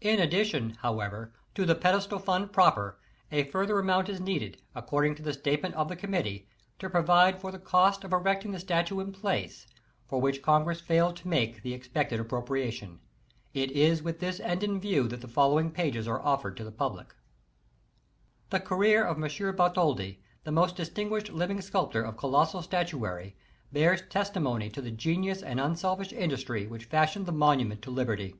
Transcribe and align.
In 0.00 0.18
addition, 0.18 0.70
howe\'er, 0.80 1.32
to 1.54 1.64
the 1.64 1.76
pedestal 1.76 2.18
fund 2.18 2.52
proper, 2.52 2.98
a 3.30 3.44
further 3.44 3.78
amount 3.78 4.08
is 4.08 4.20
needed, 4.20 4.60
according 4.74 5.14
to 5.14 5.22
the 5.22 5.32
statement 5.32 5.76
of 5.76 5.88
the 5.88 5.94
committee, 5.94 6.48
to 6.80 6.90
provide 6.90 7.40
for 7.40 7.52
the 7.52 7.60
cost 7.60 8.02
of 8.02 8.12
erecting 8.12 8.50
the 8.50 8.58
statue 8.58 8.98
in 8.98 9.12
place, 9.12 9.68
for 10.08 10.20
which 10.20 10.42
Congress 10.42 10.80
failed 10.80 11.14
to 11.18 11.28
make 11.28 11.62
the 11.62 11.74
expected 11.74 12.18
appropriation. 12.18 12.98
It 13.54 13.70
is 13.70 14.02
with 14.02 14.18
this 14.18 14.40
end 14.40 14.64
in 14.64 14.80
view 14.80 15.06
that 15.06 15.20
the 15.20 15.28
following 15.28 15.70
pages 15.70 16.08
are 16.08 16.20
offered 16.20 16.56
to. 16.56 16.64
the 16.64 16.72
public. 16.72 17.14
The 18.50 18.58
career 18.58 19.04
of 19.04 19.16
]\I. 19.22 19.52
Bartholdi, 19.52 20.20
the 20.42 20.50
most 20.50 20.74
distinguished 20.74 21.30
living 21.32 21.60
sculptor 21.60 22.02
of 22.02 22.16
colossal 22.16 22.62
statuary, 22.62 23.36
bears 23.72 24.02
testimony 24.08 24.70
to 24.70 24.82
the 24.82 24.90
genius 24.90 25.40
and 25.40 25.60
unselfish 25.60 26.12
industry 26.12 26.66
which 26.66 26.86
fashioned 26.86 27.26
the 27.26 27.30
Monument 27.30 27.80
to 27.82 27.92
Liberty. 27.92 28.34